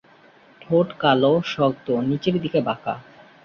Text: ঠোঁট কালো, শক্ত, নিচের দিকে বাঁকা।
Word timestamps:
ঠোঁট 0.61 0.87
কালো, 0.99 1.33
শক্ত, 1.45 1.87
নিচের 2.09 2.35
দিকে 2.41 2.59
বাঁকা। 2.61 2.93